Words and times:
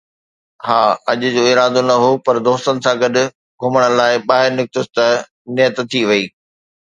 ها، 0.65 0.81
اڄ 1.11 1.19
جو 1.35 1.43
ارادو 1.51 1.81
نه 1.89 1.95
هو، 2.03 2.11
پر 2.25 2.35
دوستن 2.47 2.75
سان 2.83 2.95
گڏ 3.03 3.15
گهمڻ 3.61 3.83
لاءِ 3.97 4.13
ٻاهر 4.27 4.49
نڪتس، 4.57 4.85
ته 4.95 5.05
نيت 5.55 5.75
ٿي 5.91 6.01
وئي 6.09 6.25